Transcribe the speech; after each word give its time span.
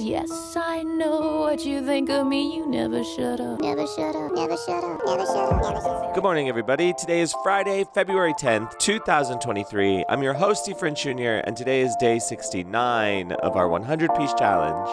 Yes, 0.00 0.56
I 0.56 0.82
know 0.82 1.40
what 1.42 1.66
you 1.66 1.84
think 1.84 2.08
of 2.08 2.26
me. 2.26 2.56
You 2.56 2.64
never 2.64 3.04
shut 3.04 3.38
up. 3.38 3.60
Never 3.60 3.86
shut 3.86 4.16
up, 4.16 4.32
never 4.32 4.56
shut 4.56 4.82
up, 4.82 5.02
never 5.04 5.26
shut 5.26 5.52
up, 5.52 5.62
never 5.62 5.76
shut 5.76 5.86
up. 5.86 6.14
Good 6.14 6.22
morning, 6.22 6.48
everybody. 6.48 6.94
Today 6.94 7.20
is 7.20 7.34
Friday, 7.42 7.84
February 7.92 8.32
10th, 8.32 8.78
2023. 8.78 10.06
I'm 10.08 10.22
your 10.22 10.32
host, 10.32 10.64
Steve 10.64 10.78
French 10.78 11.02
Jr., 11.02 11.42
and 11.44 11.54
today 11.54 11.82
is 11.82 11.94
day 11.96 12.18
69 12.18 13.32
of 13.32 13.56
our 13.56 13.68
100 13.68 14.14
piece 14.14 14.32
challenge. 14.32 14.88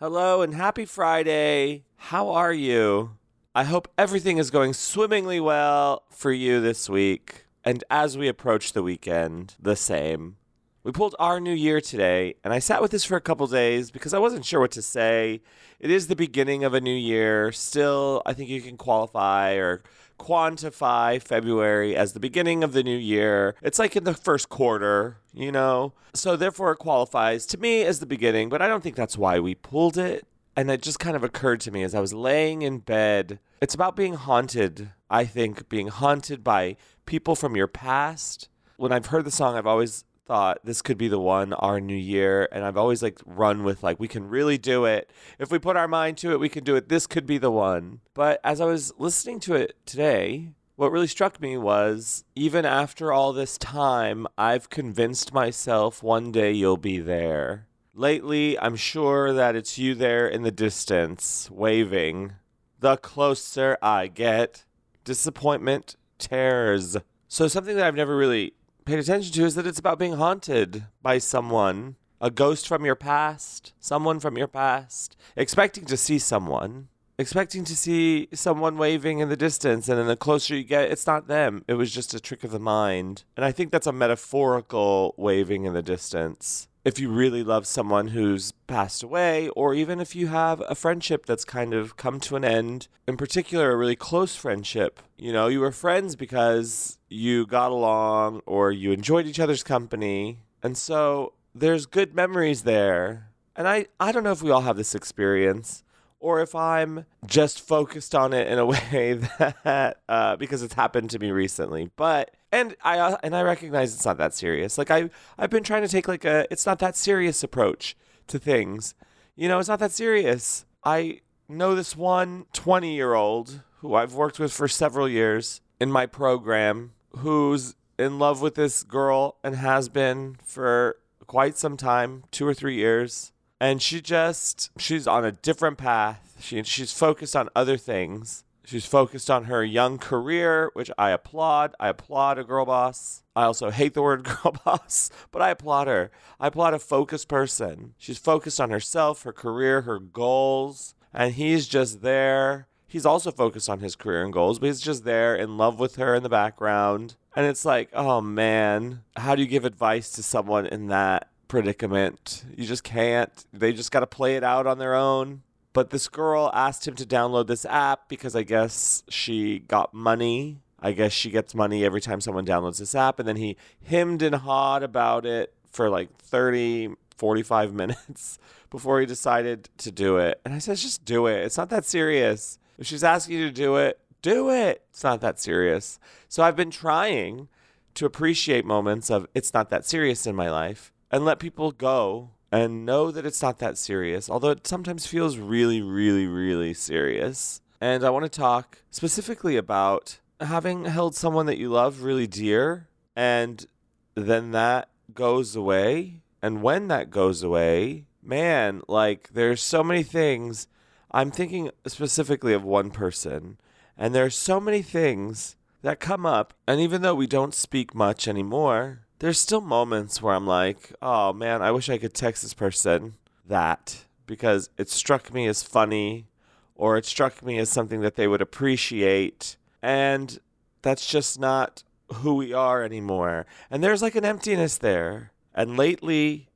Hello 0.00 0.40
and 0.40 0.54
happy 0.54 0.86
Friday. 0.86 1.84
How 1.96 2.30
are 2.30 2.54
you? 2.54 3.18
I 3.54 3.64
hope 3.64 3.86
everything 3.98 4.38
is 4.38 4.50
going 4.50 4.72
swimmingly 4.72 5.40
well 5.40 6.04
for 6.10 6.32
you 6.32 6.62
this 6.62 6.88
week. 6.88 7.44
And 7.62 7.84
as 7.90 8.16
we 8.16 8.28
approach 8.28 8.72
the 8.72 8.82
weekend, 8.82 9.56
the 9.60 9.76
same. 9.76 10.36
We 10.84 10.92
pulled 10.92 11.16
our 11.18 11.40
new 11.40 11.54
year 11.54 11.80
today, 11.80 12.34
and 12.44 12.52
I 12.52 12.58
sat 12.58 12.82
with 12.82 12.90
this 12.90 13.06
for 13.06 13.16
a 13.16 13.20
couple 13.22 13.46
days 13.46 13.90
because 13.90 14.12
I 14.12 14.18
wasn't 14.18 14.44
sure 14.44 14.60
what 14.60 14.72
to 14.72 14.82
say. 14.82 15.40
It 15.80 15.90
is 15.90 16.08
the 16.08 16.14
beginning 16.14 16.62
of 16.62 16.74
a 16.74 16.80
new 16.80 16.94
year. 16.94 17.52
Still, 17.52 18.20
I 18.26 18.34
think 18.34 18.50
you 18.50 18.60
can 18.60 18.76
qualify 18.76 19.54
or 19.54 19.82
quantify 20.18 21.22
February 21.22 21.96
as 21.96 22.12
the 22.12 22.20
beginning 22.20 22.62
of 22.62 22.74
the 22.74 22.82
new 22.82 22.98
year. 22.98 23.54
It's 23.62 23.78
like 23.78 23.96
in 23.96 24.04
the 24.04 24.12
first 24.12 24.50
quarter, 24.50 25.16
you 25.32 25.50
know? 25.50 25.94
So 26.12 26.36
therefore, 26.36 26.72
it 26.72 26.76
qualifies 26.76 27.46
to 27.46 27.56
me 27.56 27.80
as 27.84 28.00
the 28.00 28.06
beginning, 28.06 28.50
but 28.50 28.60
I 28.60 28.68
don't 28.68 28.82
think 28.82 28.94
that's 28.94 29.16
why 29.16 29.40
we 29.40 29.54
pulled 29.54 29.96
it. 29.96 30.26
And 30.54 30.70
it 30.70 30.82
just 30.82 31.00
kind 31.00 31.16
of 31.16 31.24
occurred 31.24 31.60
to 31.60 31.70
me 31.70 31.82
as 31.82 31.94
I 31.94 32.00
was 32.00 32.12
laying 32.12 32.60
in 32.60 32.80
bed. 32.80 33.38
It's 33.62 33.74
about 33.74 33.96
being 33.96 34.16
haunted, 34.16 34.90
I 35.08 35.24
think, 35.24 35.70
being 35.70 35.88
haunted 35.88 36.44
by 36.44 36.76
people 37.06 37.34
from 37.34 37.56
your 37.56 37.68
past. 37.68 38.50
When 38.76 38.92
I've 38.92 39.06
heard 39.06 39.24
the 39.24 39.30
song, 39.30 39.56
I've 39.56 39.66
always 39.66 40.04
thought 40.24 40.64
this 40.64 40.82
could 40.82 40.96
be 40.96 41.08
the 41.08 41.18
one 41.18 41.52
our 41.54 41.80
new 41.80 41.96
year 41.96 42.48
and 42.50 42.64
i've 42.64 42.76
always 42.76 43.02
like 43.02 43.20
run 43.26 43.62
with 43.62 43.82
like 43.82 44.00
we 44.00 44.08
can 44.08 44.28
really 44.28 44.58
do 44.58 44.84
it. 44.84 45.10
If 45.38 45.50
we 45.50 45.58
put 45.58 45.76
our 45.76 45.88
mind 45.88 46.16
to 46.18 46.32
it 46.32 46.40
we 46.40 46.48
can 46.48 46.64
do 46.64 46.76
it. 46.76 46.88
This 46.88 47.06
could 47.06 47.26
be 47.26 47.38
the 47.38 47.50
one. 47.50 48.00
But 48.14 48.40
as 48.42 48.60
i 48.60 48.64
was 48.64 48.92
listening 48.98 49.40
to 49.40 49.54
it 49.54 49.76
today 49.84 50.50
what 50.76 50.90
really 50.90 51.06
struck 51.06 51.40
me 51.40 51.56
was 51.56 52.24
even 52.34 52.64
after 52.64 53.12
all 53.12 53.32
this 53.32 53.58
time 53.58 54.26
i've 54.38 54.70
convinced 54.70 55.32
myself 55.32 56.02
one 56.02 56.32
day 56.32 56.52
you'll 56.52 56.76
be 56.76 56.98
there. 56.98 57.66
Lately 57.94 58.58
i'm 58.58 58.76
sure 58.76 59.32
that 59.32 59.56
it's 59.56 59.78
you 59.78 59.94
there 59.94 60.26
in 60.26 60.42
the 60.42 60.50
distance 60.50 61.50
waving. 61.50 62.32
The 62.80 62.96
closer 62.96 63.76
i 63.82 64.06
get 64.06 64.64
disappointment 65.04 65.96
tears. 66.18 66.96
So 67.28 67.46
something 67.48 67.76
that 67.76 67.86
i've 67.86 67.94
never 67.94 68.16
really 68.16 68.54
paid 68.84 68.98
attention 68.98 69.32
to 69.32 69.44
is 69.44 69.54
that 69.54 69.66
it's 69.66 69.78
about 69.78 69.98
being 69.98 70.14
haunted 70.14 70.84
by 71.02 71.18
someone, 71.18 71.96
a 72.20 72.30
ghost 72.30 72.68
from 72.68 72.84
your 72.84 72.94
past, 72.94 73.72
someone 73.80 74.20
from 74.20 74.36
your 74.36 74.46
past, 74.46 75.16
expecting 75.36 75.86
to 75.86 75.96
see 75.96 76.18
someone, 76.18 76.88
expecting 77.18 77.64
to 77.64 77.76
see 77.76 78.28
someone 78.34 78.76
waving 78.76 79.20
in 79.20 79.28
the 79.30 79.36
distance, 79.36 79.88
and 79.88 79.98
then 79.98 80.06
the 80.06 80.16
closer 80.16 80.54
you 80.54 80.64
get, 80.64 80.90
it's 80.90 81.06
not 81.06 81.28
them. 81.28 81.64
It 81.66 81.74
was 81.74 81.92
just 81.92 82.12
a 82.12 82.20
trick 82.20 82.44
of 82.44 82.50
the 82.50 82.58
mind. 82.58 83.24
And 83.36 83.44
I 83.44 83.52
think 83.52 83.70
that's 83.70 83.86
a 83.86 83.92
metaphorical 83.92 85.14
waving 85.16 85.64
in 85.64 85.72
the 85.72 85.82
distance. 85.82 86.68
If 86.84 86.98
you 86.98 87.08
really 87.08 87.42
love 87.42 87.66
someone 87.66 88.08
who's 88.08 88.52
passed 88.66 89.02
away, 89.02 89.48
or 89.50 89.74
even 89.74 90.00
if 90.00 90.14
you 90.14 90.26
have 90.26 90.62
a 90.68 90.74
friendship 90.74 91.24
that's 91.24 91.44
kind 91.44 91.72
of 91.72 91.96
come 91.96 92.20
to 92.20 92.36
an 92.36 92.44
end, 92.44 92.88
in 93.08 93.16
particular, 93.16 93.72
a 93.72 93.76
really 93.76 93.96
close 93.96 94.36
friendship, 94.36 95.00
you 95.16 95.32
know, 95.32 95.46
you 95.46 95.60
were 95.60 95.72
friends 95.72 96.14
because 96.14 96.98
you 97.08 97.46
got 97.46 97.70
along 97.70 98.42
or 98.44 98.70
you 98.70 98.92
enjoyed 98.92 99.26
each 99.26 99.40
other's 99.40 99.62
company. 99.62 100.40
And 100.62 100.76
so 100.76 101.32
there's 101.54 101.86
good 101.86 102.14
memories 102.14 102.64
there. 102.64 103.30
And 103.56 103.66
I, 103.66 103.86
I 103.98 104.12
don't 104.12 104.24
know 104.24 104.32
if 104.32 104.42
we 104.42 104.50
all 104.50 104.62
have 104.62 104.76
this 104.76 104.94
experience 104.94 105.84
or 106.20 106.40
if 106.40 106.54
I'm 106.54 107.04
just 107.26 107.60
focused 107.60 108.14
on 108.14 108.32
it 108.32 108.48
in 108.48 108.58
a 108.58 108.66
way 108.92 109.20
that 109.64 109.98
uh, 110.08 110.36
because 110.36 110.62
it's 110.62 110.74
happened 110.74 111.10
to 111.10 111.18
me 111.18 111.30
recently. 111.30 111.90
But 111.96 112.34
and 112.54 112.76
I 112.82 112.98
uh, 112.98 113.16
and 113.22 113.34
I 113.34 113.42
recognize 113.42 113.94
it's 113.94 114.04
not 114.04 114.18
that 114.18 114.34
serious. 114.34 114.78
Like 114.78 114.90
I 114.90 115.10
I've 115.36 115.50
been 115.50 115.64
trying 115.64 115.82
to 115.82 115.88
take 115.88 116.08
like 116.08 116.24
a 116.24 116.46
it's 116.50 116.66
not 116.66 116.78
that 116.78 116.96
serious 116.96 117.42
approach 117.42 117.96
to 118.28 118.38
things. 118.38 118.94
You 119.36 119.48
know, 119.48 119.58
it's 119.58 119.68
not 119.68 119.80
that 119.80 119.92
serious. 119.92 120.64
I 120.84 121.20
know 121.48 121.74
this 121.74 121.96
one 121.96 122.46
20 122.52 122.94
year 122.94 123.14
old 123.14 123.62
who 123.78 123.94
I've 123.94 124.14
worked 124.14 124.38
with 124.38 124.52
for 124.52 124.68
several 124.68 125.08
years 125.08 125.60
in 125.80 125.90
my 125.90 126.06
program 126.06 126.92
who's 127.18 127.74
in 127.98 128.18
love 128.18 128.40
with 128.40 128.54
this 128.54 128.82
girl 128.82 129.36
and 129.42 129.56
has 129.56 129.88
been 129.88 130.36
for 130.44 130.96
quite 131.26 131.56
some 131.58 131.76
time, 131.76 132.24
two 132.30 132.46
or 132.46 132.54
three 132.54 132.76
years. 132.76 133.32
And 133.60 133.80
she 133.80 134.00
just, 134.00 134.70
she's 134.78 135.06
on 135.06 135.24
a 135.24 135.32
different 135.32 135.78
path. 135.78 136.36
She, 136.40 136.62
she's 136.64 136.92
focused 136.92 137.36
on 137.36 137.48
other 137.54 137.76
things. 137.76 138.43
She's 138.64 138.86
focused 138.86 139.30
on 139.30 139.44
her 139.44 139.64
young 139.64 139.98
career, 139.98 140.70
which 140.72 140.90
I 140.96 141.10
applaud. 141.10 141.74
I 141.78 141.88
applaud 141.88 142.38
a 142.38 142.44
girl 142.44 142.64
boss. 142.64 143.22
I 143.36 143.44
also 143.44 143.70
hate 143.70 143.94
the 143.94 144.02
word 144.02 144.24
girl 144.42 144.56
boss, 144.64 145.10
but 145.30 145.42
I 145.42 145.50
applaud 145.50 145.86
her. 145.86 146.10
I 146.40 146.46
applaud 146.48 146.74
a 146.74 146.78
focused 146.78 147.28
person. 147.28 147.94
She's 147.98 148.18
focused 148.18 148.60
on 148.60 148.70
herself, 148.70 149.22
her 149.22 149.32
career, 149.32 149.82
her 149.82 149.98
goals, 149.98 150.94
and 151.12 151.34
he's 151.34 151.68
just 151.68 152.02
there 152.02 152.68
he's 152.94 153.04
also 153.04 153.32
focused 153.32 153.68
on 153.68 153.80
his 153.80 153.96
career 153.96 154.22
and 154.22 154.32
goals, 154.32 154.60
but 154.60 154.66
he's 154.66 154.80
just 154.80 155.04
there 155.04 155.34
in 155.34 155.56
love 155.56 155.80
with 155.80 155.96
her 155.96 156.14
in 156.14 156.22
the 156.22 156.28
background. 156.28 157.16
And 157.34 157.44
it's 157.44 157.64
like, 157.64 157.88
oh 157.92 158.20
man, 158.20 159.02
how 159.16 159.34
do 159.34 159.42
you 159.42 159.48
give 159.48 159.64
advice 159.64 160.10
to 160.12 160.22
someone 160.22 160.64
in 160.66 160.86
that 160.86 161.28
predicament? 161.48 162.44
You 162.56 162.64
just 162.64 162.84
can't. 162.84 163.32
They 163.52 163.72
just 163.72 163.90
got 163.90 164.00
to 164.00 164.06
play 164.06 164.36
it 164.36 164.44
out 164.44 164.68
on 164.68 164.78
their 164.78 164.94
own. 164.94 165.42
But 165.74 165.90
this 165.90 166.08
girl 166.08 166.50
asked 166.54 166.88
him 166.88 166.94
to 166.94 167.04
download 167.04 167.48
this 167.48 167.66
app 167.66 168.08
because 168.08 168.34
I 168.34 168.44
guess 168.44 169.02
she 169.10 169.58
got 169.58 169.92
money. 169.92 170.60
I 170.80 170.92
guess 170.92 171.12
she 171.12 171.30
gets 171.30 171.54
money 171.54 171.84
every 171.84 172.00
time 172.00 172.20
someone 172.20 172.46
downloads 172.46 172.78
this 172.78 172.94
app. 172.94 173.18
And 173.18 173.28
then 173.28 173.36
he 173.36 173.56
hemmed 173.84 174.22
and 174.22 174.36
hawed 174.36 174.84
about 174.84 175.26
it 175.26 175.52
for 175.70 175.90
like 175.90 176.16
30, 176.18 176.94
45 177.16 177.74
minutes 177.74 178.38
before 178.70 179.00
he 179.00 179.06
decided 179.06 179.68
to 179.78 179.90
do 179.90 180.16
it. 180.16 180.40
And 180.44 180.54
I 180.54 180.58
said, 180.58 180.76
just 180.76 181.04
do 181.04 181.26
it. 181.26 181.44
It's 181.44 181.58
not 181.58 181.70
that 181.70 181.84
serious. 181.84 182.58
If 182.78 182.86
she's 182.86 183.04
asking 183.04 183.38
you 183.38 183.46
to 183.46 183.52
do 183.52 183.76
it, 183.76 183.98
do 184.22 184.50
it. 184.50 184.84
It's 184.90 185.02
not 185.02 185.20
that 185.22 185.40
serious. 185.40 185.98
So 186.28 186.44
I've 186.44 186.56
been 186.56 186.70
trying 186.70 187.48
to 187.94 188.06
appreciate 188.06 188.64
moments 188.64 189.10
of 189.10 189.26
it's 189.34 189.52
not 189.52 189.70
that 189.70 189.84
serious 189.84 190.24
in 190.24 190.36
my 190.36 190.50
life 190.50 190.92
and 191.10 191.24
let 191.24 191.40
people 191.40 191.72
go 191.72 192.30
and 192.54 192.86
know 192.86 193.10
that 193.10 193.26
it's 193.26 193.42
not 193.42 193.58
that 193.58 193.76
serious, 193.76 194.30
although 194.30 194.50
it 194.50 194.64
sometimes 194.64 195.06
feels 195.06 195.38
really, 195.38 195.82
really, 195.82 196.28
really 196.28 196.72
serious. 196.72 197.60
And 197.80 198.04
I 198.04 198.10
want 198.10 198.26
to 198.26 198.28
talk 198.28 198.78
specifically 198.92 199.56
about 199.56 200.20
having 200.38 200.84
held 200.84 201.16
someone 201.16 201.46
that 201.46 201.58
you 201.58 201.68
love 201.68 202.02
really 202.02 202.28
dear 202.28 202.86
and 203.16 203.66
then 204.14 204.52
that 204.52 204.88
goes 205.12 205.56
away. 205.56 206.20
And 206.42 206.62
when 206.62 206.86
that 206.86 207.10
goes 207.10 207.42
away, 207.42 208.04
man, 208.22 208.82
like 208.86 209.30
there's 209.32 209.60
so 209.60 209.82
many 209.82 210.04
things 210.04 210.68
I'm 211.10 211.32
thinking 211.32 211.72
specifically 211.88 212.52
of 212.52 212.62
one 212.62 212.92
person, 212.92 213.58
and 213.98 214.14
there 214.14 214.26
are 214.26 214.30
so 214.30 214.60
many 214.60 214.80
things 214.80 215.56
that 215.82 215.98
come 215.98 216.24
up, 216.24 216.54
and 216.68 216.80
even 216.80 217.02
though 217.02 217.16
we 217.16 217.26
don't 217.26 217.54
speak 217.54 217.96
much 217.96 218.28
anymore, 218.28 219.03
there's 219.18 219.38
still 219.38 219.60
moments 219.60 220.20
where 220.20 220.34
I'm 220.34 220.46
like, 220.46 220.92
oh 221.00 221.32
man, 221.32 221.62
I 221.62 221.70
wish 221.70 221.88
I 221.88 221.98
could 221.98 222.14
text 222.14 222.42
this 222.42 222.54
person 222.54 223.14
that 223.46 224.04
because 224.26 224.70
it 224.76 224.88
struck 224.88 225.32
me 225.32 225.46
as 225.46 225.62
funny 225.62 226.26
or 226.74 226.96
it 226.96 227.06
struck 227.06 227.42
me 227.42 227.58
as 227.58 227.70
something 227.70 228.00
that 228.00 228.16
they 228.16 228.26
would 228.26 228.42
appreciate. 228.42 229.56
And 229.82 230.38
that's 230.82 231.06
just 231.06 231.38
not 231.38 231.82
who 232.12 232.34
we 232.34 232.52
are 232.52 232.82
anymore. 232.82 233.46
And 233.70 233.82
there's 233.82 234.02
like 234.02 234.14
an 234.14 234.24
emptiness 234.24 234.78
there. 234.78 235.32
And 235.54 235.76
lately, 235.76 236.48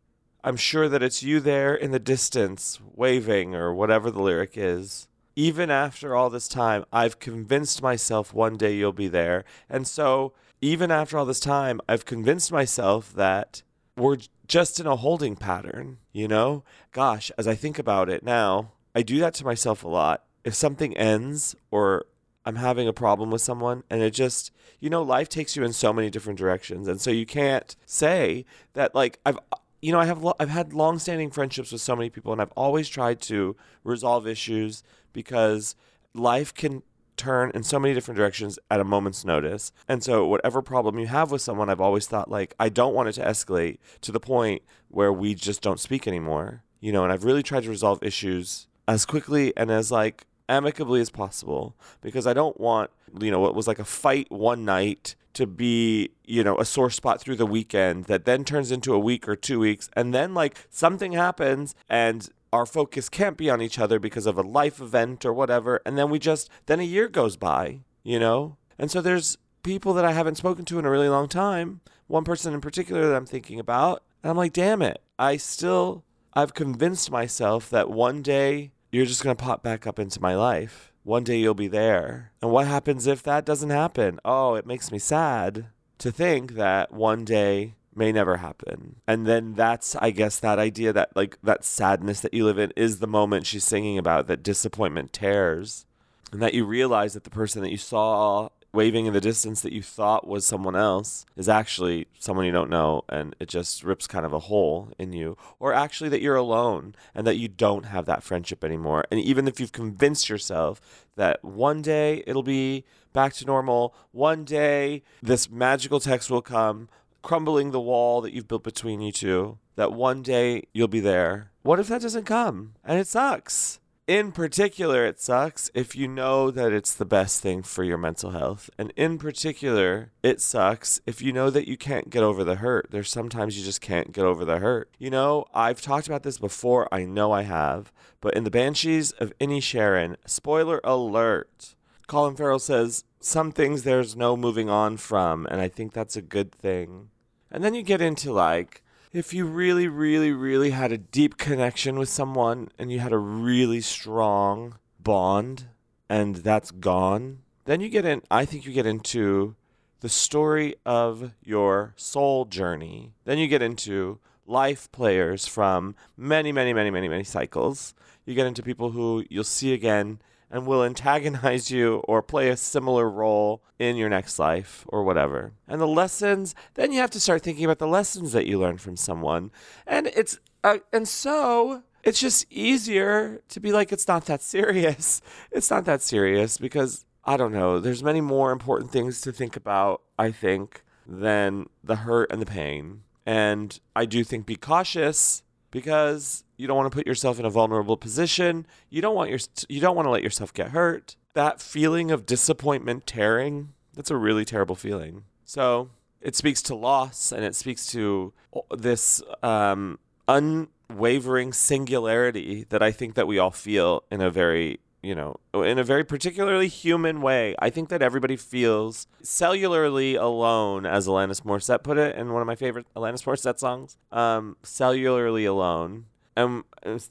I'm 0.42 0.56
sure 0.56 0.88
that 0.88 1.02
it's 1.02 1.22
you 1.22 1.40
there 1.40 1.74
in 1.74 1.90
the 1.90 1.98
distance, 1.98 2.80
waving, 2.94 3.54
or 3.54 3.72
whatever 3.72 4.10
the 4.10 4.22
lyric 4.22 4.52
is. 4.56 5.08
Even 5.36 5.70
after 5.70 6.16
all 6.16 6.30
this 6.30 6.48
time, 6.48 6.84
I've 6.92 7.20
convinced 7.20 7.80
myself 7.80 8.34
one 8.34 8.56
day 8.56 8.74
you'll 8.74 8.92
be 8.92 9.08
there. 9.08 9.44
And 9.70 9.86
so, 9.86 10.32
even 10.60 10.90
after 10.90 11.18
all 11.18 11.24
this 11.24 11.40
time, 11.40 11.80
I've 11.88 12.04
convinced 12.04 12.52
myself 12.52 13.12
that 13.14 13.62
we're 13.96 14.18
just 14.46 14.80
in 14.80 14.86
a 14.86 14.96
holding 14.96 15.36
pattern, 15.36 15.98
you 16.12 16.28
know? 16.28 16.64
Gosh, 16.92 17.30
as 17.38 17.46
I 17.46 17.54
think 17.54 17.78
about 17.78 18.08
it 18.08 18.22
now, 18.22 18.72
I 18.94 19.02
do 19.02 19.18
that 19.20 19.34
to 19.34 19.44
myself 19.44 19.84
a 19.84 19.88
lot. 19.88 20.24
If 20.44 20.54
something 20.54 20.96
ends 20.96 21.54
or 21.70 22.06
I'm 22.44 22.56
having 22.56 22.88
a 22.88 22.92
problem 22.92 23.30
with 23.30 23.42
someone 23.42 23.82
and 23.90 24.00
it 24.00 24.12
just, 24.12 24.50
you 24.80 24.88
know, 24.88 25.02
life 25.02 25.28
takes 25.28 25.54
you 25.54 25.64
in 25.64 25.72
so 25.72 25.92
many 25.92 26.10
different 26.10 26.38
directions. 26.38 26.88
And 26.88 27.00
so 27.00 27.10
you 27.10 27.26
can't 27.26 27.76
say 27.84 28.46
that, 28.72 28.94
like, 28.94 29.20
I've, 29.26 29.38
you 29.82 29.92
know, 29.92 30.00
I 30.00 30.06
have 30.06 30.22
lo- 30.22 30.34
I've 30.40 30.48
had 30.48 30.72
long-standing 30.72 31.30
friendships 31.30 31.72
with 31.72 31.80
so 31.80 31.94
many 31.94 32.10
people, 32.10 32.32
and 32.32 32.40
I've 32.40 32.52
always 32.56 32.88
tried 32.88 33.20
to 33.22 33.54
resolve 33.84 34.26
issues 34.26 34.82
because 35.12 35.76
life 36.14 36.54
can 36.54 36.82
turn 37.18 37.50
in 37.54 37.62
so 37.62 37.78
many 37.78 37.94
different 37.94 38.16
directions 38.16 38.58
at 38.70 38.80
a 38.80 38.84
moment's 38.84 39.24
notice. 39.24 39.72
And 39.88 40.02
so, 40.02 40.26
whatever 40.26 40.62
problem 40.62 40.98
you 40.98 41.06
have 41.08 41.30
with 41.30 41.42
someone, 41.42 41.68
I've 41.68 41.80
always 41.80 42.06
thought, 42.06 42.30
like, 42.30 42.54
I 42.58 42.68
don't 42.68 42.94
want 42.94 43.08
it 43.08 43.12
to 43.12 43.24
escalate 43.24 43.78
to 44.02 44.12
the 44.12 44.20
point 44.20 44.62
where 44.88 45.12
we 45.12 45.34
just 45.34 45.60
don't 45.60 45.80
speak 45.80 46.06
anymore. 46.06 46.62
You 46.80 46.92
know, 46.92 47.02
and 47.02 47.12
I've 47.12 47.24
really 47.24 47.42
tried 47.42 47.64
to 47.64 47.70
resolve 47.70 48.02
issues 48.02 48.68
as 48.86 49.04
quickly 49.04 49.54
and 49.56 49.70
as, 49.70 49.90
like, 49.90 50.26
amicably 50.48 51.00
as 51.00 51.10
possible 51.10 51.76
because 52.00 52.26
I 52.26 52.32
don't 52.32 52.58
want, 52.58 52.90
you 53.20 53.30
know, 53.30 53.40
what 53.40 53.54
was 53.54 53.68
like 53.68 53.78
a 53.78 53.84
fight 53.84 54.30
one 54.30 54.64
night 54.64 55.14
to 55.34 55.46
be, 55.46 56.10
you 56.24 56.42
know, 56.42 56.58
a 56.58 56.64
sore 56.64 56.90
spot 56.90 57.20
through 57.20 57.36
the 57.36 57.46
weekend 57.46 58.06
that 58.06 58.24
then 58.24 58.44
turns 58.44 58.72
into 58.72 58.94
a 58.94 58.98
week 58.98 59.28
or 59.28 59.36
two 59.36 59.60
weeks. 59.60 59.88
And 59.94 60.12
then, 60.12 60.34
like, 60.34 60.56
something 60.70 61.12
happens 61.12 61.74
and 61.88 62.28
our 62.52 62.66
focus 62.66 63.08
can't 63.08 63.36
be 63.36 63.50
on 63.50 63.62
each 63.62 63.78
other 63.78 63.98
because 63.98 64.26
of 64.26 64.38
a 64.38 64.42
life 64.42 64.80
event 64.80 65.24
or 65.24 65.32
whatever. 65.32 65.80
And 65.84 65.98
then 65.98 66.10
we 66.10 66.18
just, 66.18 66.48
then 66.66 66.80
a 66.80 66.84
year 66.84 67.08
goes 67.08 67.36
by, 67.36 67.80
you 68.02 68.18
know? 68.18 68.56
And 68.78 68.90
so 68.90 69.00
there's 69.00 69.38
people 69.62 69.92
that 69.94 70.04
I 70.04 70.12
haven't 70.12 70.36
spoken 70.36 70.64
to 70.66 70.78
in 70.78 70.84
a 70.84 70.90
really 70.90 71.08
long 71.08 71.28
time. 71.28 71.80
One 72.06 72.24
person 72.24 72.54
in 72.54 72.60
particular 72.60 73.08
that 73.08 73.16
I'm 73.16 73.26
thinking 73.26 73.60
about. 73.60 74.02
And 74.22 74.30
I'm 74.30 74.36
like, 74.36 74.52
damn 74.52 74.82
it. 74.82 75.02
I 75.18 75.36
still, 75.36 76.04
I've 76.34 76.54
convinced 76.54 77.10
myself 77.10 77.68
that 77.70 77.90
one 77.90 78.22
day 78.22 78.72
you're 78.90 79.06
just 79.06 79.22
going 79.22 79.36
to 79.36 79.42
pop 79.42 79.62
back 79.62 79.86
up 79.86 79.98
into 79.98 80.20
my 80.20 80.34
life. 80.34 80.92
One 81.02 81.24
day 81.24 81.38
you'll 81.38 81.54
be 81.54 81.68
there. 81.68 82.32
And 82.42 82.50
what 82.50 82.66
happens 82.66 83.06
if 83.06 83.22
that 83.22 83.44
doesn't 83.44 83.70
happen? 83.70 84.20
Oh, 84.24 84.54
it 84.54 84.66
makes 84.66 84.90
me 84.92 84.98
sad 84.98 85.66
to 85.98 86.12
think 86.12 86.52
that 86.52 86.92
one 86.92 87.24
day 87.24 87.74
may 87.98 88.12
never 88.12 88.38
happen. 88.38 88.96
And 89.06 89.26
then 89.26 89.54
that's, 89.54 89.96
I 89.96 90.10
guess, 90.10 90.38
that 90.38 90.58
idea 90.58 90.92
that, 90.92 91.14
like, 91.16 91.38
that 91.42 91.64
sadness 91.64 92.20
that 92.20 92.32
you 92.32 92.44
live 92.44 92.58
in 92.58 92.72
is 92.76 93.00
the 93.00 93.06
moment 93.06 93.46
she's 93.46 93.64
singing 93.64 93.98
about, 93.98 94.26
that 94.28 94.42
disappointment 94.42 95.12
tears. 95.12 95.84
And 96.32 96.42
that 96.42 96.54
you 96.54 96.64
realize 96.64 97.14
that 97.14 97.24
the 97.24 97.30
person 97.30 97.62
that 97.62 97.70
you 97.70 97.78
saw 97.78 98.50
waving 98.72 99.06
in 99.06 99.14
the 99.14 99.20
distance 99.20 99.62
that 99.62 99.72
you 99.72 99.82
thought 99.82 100.26
was 100.26 100.44
someone 100.44 100.76
else 100.76 101.24
is 101.36 101.48
actually 101.48 102.06
someone 102.18 102.44
you 102.44 102.52
don't 102.52 102.70
know 102.70 103.02
and 103.08 103.34
it 103.40 103.48
just 103.48 103.82
rips 103.82 104.06
kind 104.06 104.26
of 104.26 104.32
a 104.32 104.38
hole 104.38 104.90
in 104.98 105.12
you 105.12 105.36
or 105.58 105.72
actually 105.72 106.10
that 106.10 106.20
you're 106.20 106.36
alone 106.36 106.94
and 107.14 107.26
that 107.26 107.36
you 107.36 107.48
don't 107.48 107.86
have 107.86 108.04
that 108.04 108.22
friendship 108.22 108.62
anymore 108.62 109.04
and 109.10 109.20
even 109.20 109.48
if 109.48 109.58
you've 109.58 109.72
convinced 109.72 110.28
yourself 110.28 111.06
that 111.16 111.42
one 111.42 111.80
day 111.80 112.22
it'll 112.26 112.42
be 112.42 112.84
back 113.14 113.32
to 113.32 113.46
normal 113.46 113.94
one 114.12 114.44
day 114.44 115.02
this 115.22 115.50
magical 115.50 115.98
text 115.98 116.30
will 116.30 116.42
come 116.42 116.88
crumbling 117.22 117.70
the 117.70 117.80
wall 117.80 118.20
that 118.20 118.32
you've 118.32 118.48
built 118.48 118.64
between 118.64 119.00
you 119.00 119.12
two 119.12 119.58
that 119.76 119.92
one 119.92 120.22
day 120.22 120.62
you'll 120.72 120.88
be 120.88 121.00
there 121.00 121.50
what 121.62 121.78
if 121.78 121.88
that 121.88 122.02
doesn't 122.02 122.24
come 122.24 122.74
and 122.84 122.98
it 122.98 123.06
sucks 123.06 123.78
in 124.08 124.32
particular, 124.32 125.04
it 125.04 125.20
sucks 125.20 125.70
if 125.74 125.94
you 125.94 126.08
know 126.08 126.50
that 126.50 126.72
it's 126.72 126.94
the 126.94 127.04
best 127.04 127.42
thing 127.42 127.62
for 127.62 127.84
your 127.84 127.98
mental 127.98 128.30
health. 128.30 128.70
And 128.78 128.90
in 128.96 129.18
particular, 129.18 130.12
it 130.22 130.40
sucks 130.40 130.98
if 131.04 131.20
you 131.20 131.30
know 131.30 131.50
that 131.50 131.68
you 131.68 131.76
can't 131.76 132.08
get 132.08 132.22
over 132.22 132.42
the 132.42 132.54
hurt. 132.54 132.88
There's 132.90 133.10
sometimes 133.10 133.58
you 133.58 133.64
just 133.66 133.82
can't 133.82 134.12
get 134.12 134.24
over 134.24 134.46
the 134.46 134.60
hurt. 134.60 134.90
You 134.98 135.10
know, 135.10 135.44
I've 135.52 135.82
talked 135.82 136.06
about 136.06 136.22
this 136.22 136.38
before. 136.38 136.88
I 136.90 137.04
know 137.04 137.32
I 137.32 137.42
have. 137.42 137.92
But 138.22 138.32
in 138.32 138.44
The 138.44 138.50
Banshees 138.50 139.12
of 139.12 139.36
Inisherin, 139.38 140.16
spoiler 140.24 140.80
alert, 140.84 141.76
Colin 142.08 142.34
Farrell 142.34 142.58
says, 142.58 143.04
Some 143.20 143.52
things 143.52 143.82
there's 143.82 144.16
no 144.16 144.36
moving 144.36 144.68
on 144.68 144.96
from. 144.96 145.46
And 145.46 145.60
I 145.60 145.68
think 145.68 145.92
that's 145.92 146.16
a 146.16 146.22
good 146.22 146.50
thing. 146.50 147.10
And 147.50 147.62
then 147.62 147.74
you 147.74 147.82
get 147.82 148.00
into 148.00 148.32
like, 148.32 148.82
if 149.12 149.32
you 149.32 149.46
really, 149.46 149.88
really, 149.88 150.32
really 150.32 150.70
had 150.70 150.90
a 150.90 150.98
deep 150.98 151.36
connection 151.36 151.98
with 151.98 152.08
someone 152.08 152.70
and 152.78 152.90
you 152.90 152.98
had 152.98 153.12
a 153.12 153.18
really 153.18 153.80
strong 153.80 154.76
bond 154.98 155.66
and 156.08 156.36
that's 156.36 156.70
gone, 156.70 157.40
then 157.66 157.80
you 157.80 157.90
get 157.90 158.04
in, 158.04 158.22
I 158.30 158.46
think 158.46 158.64
you 158.64 158.72
get 158.72 158.86
into 158.86 159.54
the 160.00 160.08
story 160.08 160.76
of 160.86 161.32
your 161.42 161.92
soul 161.96 162.46
journey. 162.46 163.12
Then 163.24 163.38
you 163.38 163.48
get 163.48 163.62
into 163.62 164.18
life 164.46 164.90
players 164.92 165.46
from 165.46 165.94
many, 166.16 166.52
many, 166.52 166.72
many, 166.72 166.90
many, 166.90 167.08
many 167.08 167.24
cycles. 167.24 167.94
You 168.24 168.34
get 168.34 168.46
into 168.46 168.62
people 168.62 168.90
who 168.92 169.24
you'll 169.28 169.44
see 169.44 169.74
again 169.74 170.20
and 170.50 170.66
will 170.66 170.84
antagonize 170.84 171.70
you 171.70 171.96
or 172.08 172.22
play 172.22 172.48
a 172.48 172.56
similar 172.56 173.08
role 173.08 173.62
in 173.78 173.96
your 173.96 174.08
next 174.08 174.38
life 174.38 174.84
or 174.88 175.04
whatever. 175.04 175.52
And 175.66 175.80
the 175.80 175.86
lessons, 175.86 176.54
then 176.74 176.92
you 176.92 177.00
have 177.00 177.10
to 177.12 177.20
start 177.20 177.42
thinking 177.42 177.64
about 177.64 177.78
the 177.78 177.86
lessons 177.86 178.32
that 178.32 178.46
you 178.46 178.58
learned 178.58 178.80
from 178.80 178.96
someone. 178.96 179.50
And 179.86 180.06
it's 180.08 180.38
uh, 180.64 180.78
and 180.92 181.06
so 181.06 181.82
it's 182.02 182.20
just 182.20 182.46
easier 182.50 183.42
to 183.48 183.60
be 183.60 183.72
like 183.72 183.92
it's 183.92 184.08
not 184.08 184.26
that 184.26 184.42
serious. 184.42 185.20
It's 185.52 185.70
not 185.70 185.84
that 185.86 186.02
serious 186.02 186.58
because 186.58 187.04
I 187.24 187.36
don't 187.36 187.52
know, 187.52 187.78
there's 187.78 188.02
many 188.02 188.20
more 188.20 188.52
important 188.52 188.90
things 188.90 189.20
to 189.22 189.32
think 189.32 189.56
about, 189.56 190.02
I 190.18 190.30
think, 190.30 190.82
than 191.06 191.68
the 191.84 191.96
hurt 191.96 192.32
and 192.32 192.40
the 192.40 192.46
pain. 192.46 193.02
And 193.26 193.78
I 193.94 194.06
do 194.06 194.24
think 194.24 194.46
be 194.46 194.56
cautious 194.56 195.42
because 195.70 196.44
you 196.56 196.66
don't 196.66 196.76
want 196.76 196.90
to 196.90 196.96
put 196.96 197.06
yourself 197.06 197.38
in 197.38 197.44
a 197.44 197.50
vulnerable 197.50 197.96
position. 197.96 198.66
You 198.90 199.02
don't 199.02 199.14
want 199.14 199.30
your 199.30 199.38
you 199.68 199.80
don't 199.80 199.96
want 199.96 200.06
to 200.06 200.10
let 200.10 200.22
yourself 200.22 200.52
get 200.52 200.70
hurt. 200.70 201.16
That 201.34 201.60
feeling 201.60 202.10
of 202.10 202.26
disappointment 202.26 203.06
tearing, 203.06 203.74
that's 203.94 204.10
a 204.10 204.16
really 204.16 204.44
terrible 204.44 204.74
feeling. 204.74 205.24
So, 205.44 205.90
it 206.20 206.34
speaks 206.34 206.62
to 206.62 206.74
loss 206.74 207.32
and 207.32 207.44
it 207.44 207.54
speaks 207.54 207.86
to 207.92 208.32
this 208.76 209.22
um, 209.42 209.98
unwavering 210.26 211.52
singularity 211.52 212.66
that 212.70 212.82
I 212.82 212.90
think 212.90 213.14
that 213.14 213.26
we 213.26 213.38
all 213.38 213.50
feel 213.50 214.04
in 214.10 214.20
a 214.20 214.30
very 214.30 214.80
you 215.02 215.14
know, 215.14 215.36
in 215.54 215.78
a 215.78 215.84
very 215.84 216.04
particularly 216.04 216.68
human 216.68 217.20
way. 217.20 217.54
I 217.58 217.70
think 217.70 217.88
that 217.90 218.02
everybody 218.02 218.36
feels 218.36 219.06
cellularly 219.22 220.20
alone, 220.20 220.86
as 220.86 221.06
Alanis 221.06 221.42
Morissette 221.42 221.82
put 221.82 221.98
it 221.98 222.16
in 222.16 222.32
one 222.32 222.42
of 222.42 222.46
my 222.46 222.56
favorite 222.56 222.86
Alanis 222.96 223.24
Morissette 223.24 223.58
songs. 223.58 223.96
Um, 224.10 224.56
cellularly 224.62 225.48
alone. 225.48 226.06
And 226.36 226.62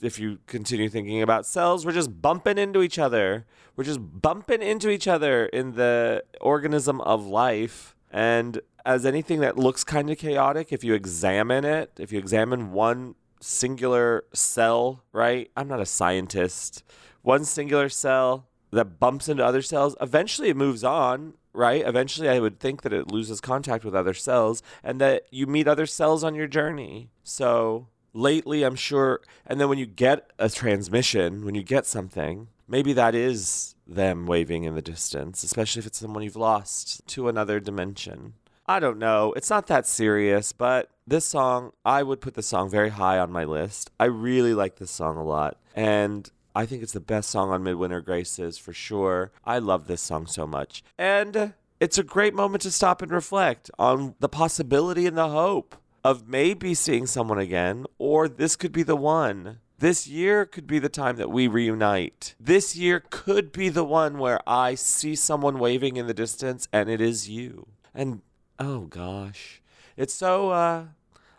if 0.01 0.19
you 0.19 0.39
continue 0.47 0.87
thinking 0.87 1.21
about 1.21 1.45
cells, 1.45 1.85
we're 1.85 1.91
just 1.91 2.21
bumping 2.21 2.57
into 2.57 2.81
each 2.81 2.97
other. 2.97 3.45
We're 3.75 3.83
just 3.83 3.99
bumping 4.01 4.61
into 4.61 4.89
each 4.89 5.07
other 5.07 5.47
in 5.47 5.73
the 5.73 6.23
organism 6.39 7.01
of 7.01 7.25
life. 7.25 7.93
And 8.09 8.61
as 8.85 9.05
anything 9.05 9.41
that 9.41 9.57
looks 9.57 9.83
kind 9.83 10.09
of 10.09 10.17
chaotic, 10.17 10.71
if 10.71 10.81
you 10.83 10.93
examine 10.93 11.65
it, 11.65 11.91
if 11.97 12.13
you 12.13 12.19
examine 12.19 12.71
one 12.71 13.15
singular 13.39 14.23
cell, 14.33 15.03
right? 15.11 15.49
I'm 15.55 15.67
not 15.67 15.79
a 15.79 15.85
scientist 15.85 16.83
one 17.27 17.43
singular 17.43 17.89
cell 17.89 18.47
that 18.71 18.99
bumps 19.01 19.27
into 19.27 19.45
other 19.45 19.61
cells. 19.61 19.97
Eventually, 19.99 20.47
it 20.47 20.55
moves 20.55 20.81
on, 20.81 21.33
right? 21.51 21.85
Eventually, 21.85 22.29
I 22.29 22.39
would 22.39 22.57
think 22.57 22.83
that 22.83 22.93
it 22.93 23.11
loses 23.11 23.41
contact 23.41 23.83
with 23.83 23.93
other 23.93 24.13
cells 24.13 24.63
and 24.81 25.01
that 25.01 25.23
you 25.29 25.45
meet 25.45 25.67
other 25.67 25.85
cells 25.85 26.23
on 26.23 26.35
your 26.35 26.47
journey. 26.47 27.09
So, 27.23 27.87
lately, 28.13 28.63
I'm 28.63 28.77
sure, 28.77 29.19
and 29.45 29.59
then 29.59 29.67
when 29.67 29.77
you 29.77 29.85
get 29.85 30.31
a 30.39 30.49
transmission, 30.49 31.43
when 31.43 31.53
you 31.53 31.63
get 31.63 31.85
something, 31.85 32.47
maybe 32.65 32.93
that 32.93 33.13
is 33.13 33.75
them 33.85 34.25
waving 34.25 34.63
in 34.63 34.75
the 34.75 34.81
distance, 34.81 35.43
especially 35.43 35.81
if 35.81 35.85
it's 35.85 35.99
someone 35.99 36.23
you've 36.23 36.37
lost 36.37 37.05
to 37.07 37.27
another 37.27 37.59
dimension. 37.59 38.35
I 38.67 38.79
don't 38.79 38.99
know. 38.99 39.33
It's 39.37 39.49
not 39.49 39.67
that 39.67 39.87
serious, 39.87 40.51
but 40.51 40.89
this 41.07 41.25
song, 41.25 41.71
I 41.85 42.03
would 42.03 42.19
put 42.19 42.33
the 42.33 42.43
song 42.43 42.69
very 42.69 42.89
high 42.89 43.17
on 43.17 43.31
my 43.31 43.45
list. 43.45 43.91
I 43.97 44.05
really 44.05 44.53
like 44.53 44.75
this 44.75 44.91
song 44.91 45.15
a 45.15 45.23
lot. 45.23 45.57
And 45.73 46.29
I 46.53 46.65
think 46.65 46.83
it's 46.83 46.91
the 46.91 46.99
best 46.99 47.29
song 47.29 47.51
on 47.51 47.63
Midwinter 47.63 48.01
Graces 48.01 48.57
for 48.57 48.73
sure. 48.73 49.31
I 49.45 49.59
love 49.59 49.87
this 49.87 50.01
song 50.01 50.27
so 50.27 50.45
much. 50.45 50.83
And 50.97 51.53
it's 51.79 51.97
a 51.97 52.03
great 52.03 52.33
moment 52.33 52.63
to 52.63 52.71
stop 52.71 53.01
and 53.01 53.11
reflect 53.11 53.71
on 53.79 54.15
the 54.19 54.27
possibility 54.27 55.05
and 55.05 55.17
the 55.17 55.29
hope 55.29 55.77
of 56.03 56.27
maybe 56.27 56.73
seeing 56.73 57.05
someone 57.05 57.39
again, 57.39 57.85
or 57.97 58.27
this 58.27 58.55
could 58.55 58.71
be 58.71 58.83
the 58.83 58.95
one. 58.95 59.59
This 59.79 60.07
year 60.07 60.45
could 60.45 60.67
be 60.67 60.79
the 60.79 60.89
time 60.89 61.17
that 61.17 61.29
we 61.29 61.47
reunite. 61.47 62.35
This 62.39 62.75
year 62.75 63.03
could 63.11 63.51
be 63.51 63.69
the 63.69 63.83
one 63.83 64.17
where 64.17 64.39
I 64.47 64.73
see 64.75 65.15
someone 65.15 65.59
waving 65.59 65.95
in 65.95 66.07
the 66.07 66.13
distance 66.13 66.67
and 66.73 66.89
it 66.89 66.99
is 66.99 67.29
you. 67.29 67.67
And 67.93 68.21
oh 68.59 68.81
gosh, 68.81 69.61
it's 69.95 70.13
so, 70.13 70.51
uh, 70.51 70.85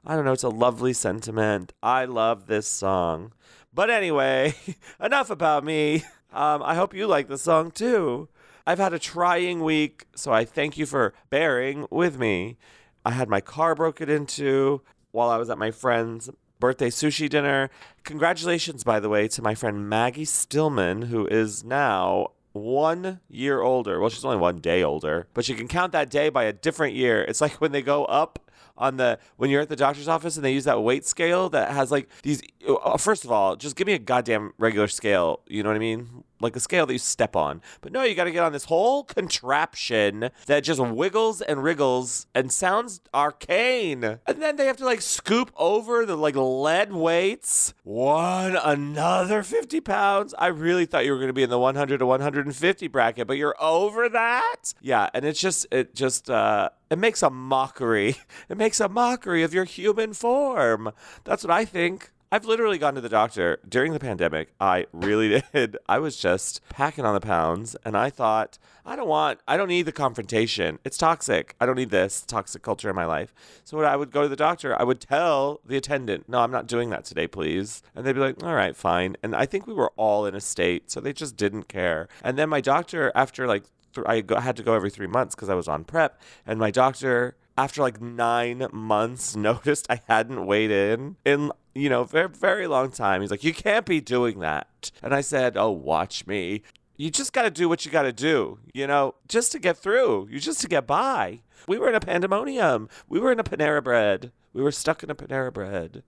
I 0.04 0.16
don't 0.16 0.24
know, 0.24 0.32
it's 0.32 0.42
a 0.42 0.48
lovely 0.48 0.92
sentiment. 0.92 1.72
I 1.82 2.04
love 2.04 2.46
this 2.46 2.66
song. 2.66 3.32
But 3.72 3.90
anyway, 3.90 4.54
enough 5.00 5.30
about 5.30 5.64
me. 5.64 6.04
Um, 6.30 6.62
I 6.62 6.74
hope 6.74 6.92
you 6.92 7.06
like 7.06 7.28
the 7.28 7.38
song 7.38 7.70
too. 7.70 8.28
I've 8.66 8.78
had 8.78 8.92
a 8.92 8.98
trying 8.98 9.64
week, 9.64 10.06
so 10.14 10.30
I 10.30 10.44
thank 10.44 10.76
you 10.76 10.84
for 10.84 11.14
bearing 11.30 11.86
with 11.90 12.18
me. 12.18 12.58
I 13.02 13.12
had 13.12 13.30
my 13.30 13.40
car 13.40 13.74
broken 13.74 14.10
into 14.10 14.82
while 15.10 15.30
I 15.30 15.38
was 15.38 15.48
at 15.48 15.56
my 15.56 15.70
friend's 15.70 16.28
birthday 16.60 16.90
sushi 16.90 17.30
dinner. 17.30 17.70
Congratulations, 18.04 18.84
by 18.84 19.00
the 19.00 19.08
way, 19.08 19.26
to 19.28 19.40
my 19.40 19.54
friend 19.54 19.88
Maggie 19.88 20.26
Stillman, 20.26 21.06
who 21.06 21.26
is 21.28 21.64
now 21.64 22.32
one 22.58 23.20
year 23.28 23.60
older. 23.62 24.00
Well, 24.00 24.10
she's 24.10 24.24
only 24.24 24.38
one 24.38 24.58
day 24.58 24.82
older, 24.82 25.28
but 25.34 25.44
she 25.44 25.54
can 25.54 25.68
count 25.68 25.92
that 25.92 26.10
day 26.10 26.28
by 26.28 26.44
a 26.44 26.52
different 26.52 26.94
year. 26.94 27.22
It's 27.22 27.40
like 27.40 27.60
when 27.60 27.72
they 27.72 27.82
go 27.82 28.04
up 28.04 28.47
on 28.78 28.96
the 28.96 29.18
when 29.36 29.50
you're 29.50 29.60
at 29.60 29.68
the 29.68 29.76
doctor's 29.76 30.08
office 30.08 30.36
and 30.36 30.44
they 30.44 30.52
use 30.52 30.64
that 30.64 30.82
weight 30.82 31.04
scale 31.04 31.48
that 31.50 31.70
has 31.72 31.90
like 31.90 32.08
these. 32.22 32.42
Uh, 32.66 32.96
first 32.96 33.24
of 33.24 33.32
all, 33.32 33.56
just 33.56 33.76
give 33.76 33.86
me 33.86 33.92
a 33.92 33.98
goddamn 33.98 34.52
regular 34.58 34.88
scale. 34.88 35.40
You 35.46 35.62
know 35.62 35.68
what 35.68 35.76
I 35.76 35.80
mean? 35.80 36.24
like 36.40 36.56
a 36.56 36.60
scale 36.60 36.86
that 36.86 36.92
you 36.92 36.98
step 36.98 37.36
on. 37.36 37.60
But 37.80 37.92
no, 37.92 38.02
you 38.02 38.14
got 38.14 38.24
to 38.24 38.30
get 38.30 38.42
on 38.42 38.52
this 38.52 38.64
whole 38.64 39.04
contraption 39.04 40.30
that 40.46 40.60
just 40.60 40.80
wiggles 40.80 41.40
and 41.40 41.62
wriggles 41.62 42.26
and 42.34 42.52
sounds 42.52 43.00
arcane. 43.12 44.04
And 44.04 44.42
then 44.42 44.56
they 44.56 44.66
have 44.66 44.76
to 44.78 44.84
like 44.84 45.02
scoop 45.02 45.52
over 45.56 46.06
the 46.06 46.16
like 46.16 46.36
lead 46.36 46.92
weights. 46.92 47.74
One 47.82 48.56
another 48.56 49.42
50 49.42 49.80
pounds. 49.80 50.34
I 50.38 50.48
really 50.48 50.86
thought 50.86 51.04
you 51.04 51.12
were 51.12 51.18
going 51.18 51.28
to 51.28 51.32
be 51.34 51.42
in 51.42 51.50
the 51.50 51.58
100 51.58 51.98
to 51.98 52.06
150 52.06 52.88
bracket, 52.88 53.26
but 53.26 53.36
you're 53.36 53.56
over 53.60 54.08
that. 54.08 54.74
Yeah, 54.80 55.08
and 55.14 55.24
it's 55.24 55.40
just 55.40 55.66
it 55.70 55.94
just 55.94 56.30
uh 56.30 56.70
it 56.90 56.98
makes 56.98 57.22
a 57.22 57.30
mockery. 57.30 58.16
It 58.48 58.56
makes 58.56 58.80
a 58.80 58.88
mockery 58.88 59.42
of 59.42 59.52
your 59.52 59.64
human 59.64 60.14
form. 60.14 60.92
That's 61.24 61.44
what 61.44 61.50
I 61.50 61.64
think. 61.64 62.10
I've 62.30 62.44
literally 62.44 62.76
gone 62.76 62.94
to 62.94 63.00
the 63.00 63.08
doctor 63.08 63.58
during 63.66 63.94
the 63.94 63.98
pandemic. 63.98 64.52
I 64.60 64.86
really 64.92 65.42
did. 65.52 65.78
I 65.88 65.98
was 65.98 66.18
just 66.18 66.60
packing 66.68 67.06
on 67.06 67.14
the 67.14 67.20
pounds 67.20 67.74
and 67.86 67.96
I 67.96 68.10
thought, 68.10 68.58
I 68.84 68.96
don't 68.96 69.08
want, 69.08 69.40
I 69.48 69.56
don't 69.56 69.68
need 69.68 69.86
the 69.86 69.92
confrontation. 69.92 70.78
It's 70.84 70.98
toxic. 70.98 71.54
I 71.58 71.64
don't 71.64 71.76
need 71.76 71.88
this 71.90 72.20
toxic 72.20 72.62
culture 72.62 72.90
in 72.90 72.96
my 72.96 73.06
life. 73.06 73.34
So 73.64 73.78
when 73.78 73.86
I 73.86 73.96
would 73.96 74.10
go 74.10 74.22
to 74.22 74.28
the 74.28 74.36
doctor, 74.36 74.78
I 74.78 74.84
would 74.84 75.00
tell 75.00 75.60
the 75.64 75.78
attendant, 75.78 76.28
no, 76.28 76.40
I'm 76.40 76.50
not 76.50 76.66
doing 76.66 76.90
that 76.90 77.06
today, 77.06 77.26
please. 77.26 77.82
And 77.94 78.04
they'd 78.04 78.12
be 78.12 78.20
like, 78.20 78.42
all 78.42 78.54
right, 78.54 78.76
fine. 78.76 79.16
And 79.22 79.34
I 79.34 79.46
think 79.46 79.66
we 79.66 79.74
were 79.74 79.92
all 79.96 80.26
in 80.26 80.34
a 80.34 80.40
state, 80.40 80.90
so 80.90 81.00
they 81.00 81.14
just 81.14 81.36
didn't 81.36 81.68
care. 81.68 82.08
And 82.22 82.38
then 82.38 82.50
my 82.50 82.60
doctor, 82.60 83.10
after 83.14 83.46
like, 83.46 83.64
th- 83.98 84.08
I 84.08 84.20
go- 84.20 84.40
had 84.40 84.56
to 84.56 84.62
go 84.62 84.74
every 84.74 84.90
three 84.90 85.06
months 85.06 85.34
because 85.34 85.48
I 85.48 85.54
was 85.54 85.68
on 85.68 85.84
prep, 85.84 86.20
and 86.46 86.58
my 86.58 86.70
doctor 86.70 87.36
after 87.56 87.82
like 87.82 88.00
nine 88.00 88.66
months 88.72 89.36
noticed 89.48 89.86
I 89.90 90.00
hadn't 90.08 90.46
weighed 90.46 90.70
in 90.70 91.16
in 91.24 91.50
you 91.74 91.88
know 91.88 92.04
very 92.04 92.28
very 92.28 92.66
long 92.66 92.90
time. 92.90 93.20
He's 93.20 93.30
like, 93.30 93.44
you 93.44 93.52
can't 93.54 93.86
be 93.86 94.00
doing 94.00 94.38
that, 94.40 94.90
and 95.02 95.14
I 95.14 95.20
said, 95.20 95.56
oh, 95.56 95.70
watch 95.70 96.26
me. 96.26 96.62
You 96.96 97.10
just 97.10 97.32
got 97.32 97.42
to 97.42 97.50
do 97.50 97.68
what 97.68 97.84
you 97.84 97.92
got 97.92 98.02
to 98.02 98.12
do, 98.12 98.58
you 98.74 98.84
know, 98.88 99.14
just 99.28 99.52
to 99.52 99.60
get 99.60 99.76
through. 99.76 100.26
You 100.32 100.40
just 100.40 100.60
to 100.62 100.68
get 100.68 100.84
by. 100.84 101.42
We 101.68 101.78
were 101.78 101.88
in 101.88 101.94
a 101.94 102.00
pandemonium. 102.00 102.88
We 103.08 103.20
were 103.20 103.30
in 103.30 103.38
a 103.38 103.44
Panera 103.44 103.84
Bread. 103.84 104.32
We 104.52 104.62
were 104.62 104.72
stuck 104.72 105.04
in 105.04 105.10
a 105.10 105.14
Panera 105.14 105.52
Bread. 105.52 106.02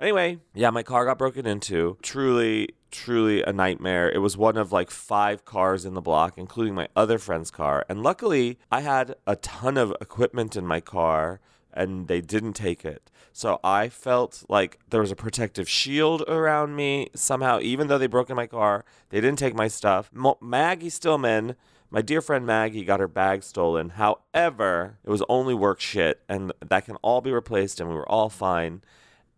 Anyway, 0.00 0.38
yeah, 0.54 0.70
my 0.70 0.82
car 0.82 1.04
got 1.04 1.18
broken 1.18 1.46
into. 1.46 1.98
Truly, 2.02 2.68
truly 2.90 3.42
a 3.42 3.52
nightmare. 3.52 4.10
It 4.10 4.18
was 4.18 4.36
one 4.36 4.56
of 4.56 4.72
like 4.72 4.90
five 4.90 5.44
cars 5.44 5.84
in 5.84 5.94
the 5.94 6.00
block, 6.00 6.38
including 6.38 6.74
my 6.74 6.88
other 6.94 7.18
friend's 7.18 7.50
car. 7.50 7.84
And 7.88 8.02
luckily, 8.02 8.58
I 8.70 8.82
had 8.82 9.16
a 9.26 9.36
ton 9.36 9.76
of 9.76 9.94
equipment 10.00 10.56
in 10.56 10.66
my 10.66 10.80
car 10.80 11.40
and 11.72 12.08
they 12.08 12.20
didn't 12.20 12.54
take 12.54 12.84
it. 12.84 13.10
So 13.32 13.60
I 13.62 13.88
felt 13.88 14.44
like 14.48 14.78
there 14.90 15.00
was 15.00 15.12
a 15.12 15.16
protective 15.16 15.68
shield 15.68 16.22
around 16.26 16.74
me 16.74 17.08
somehow, 17.14 17.60
even 17.60 17.86
though 17.86 17.98
they 17.98 18.08
broke 18.08 18.30
in 18.30 18.36
my 18.36 18.46
car. 18.46 18.84
They 19.10 19.20
didn't 19.20 19.38
take 19.38 19.54
my 19.54 19.68
stuff. 19.68 20.10
Maggie 20.40 20.90
Stillman. 20.90 21.54
My 21.90 22.02
dear 22.02 22.20
friend 22.20 22.44
Maggie 22.44 22.84
got 22.84 23.00
her 23.00 23.08
bag 23.08 23.42
stolen. 23.42 23.90
However, 23.90 24.98
it 25.04 25.10
was 25.10 25.22
only 25.28 25.54
work 25.54 25.80
shit, 25.80 26.20
and 26.28 26.52
that 26.60 26.84
can 26.84 26.96
all 26.96 27.22
be 27.22 27.32
replaced, 27.32 27.80
and 27.80 27.88
we 27.88 27.94
were 27.94 28.08
all 28.08 28.28
fine. 28.28 28.82